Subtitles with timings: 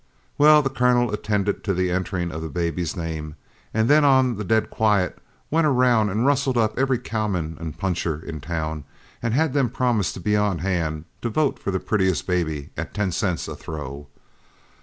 [0.39, 3.35] "Well, the Colonel attended to the entering of the baby's name,
[3.71, 5.19] and then on the dead quiet
[5.51, 8.83] went around and rustled up every cowman and puncher in town,
[9.21, 12.95] and had them promise to be on hand, to vote for the prettiest baby at
[12.95, 14.07] ten cents a throw.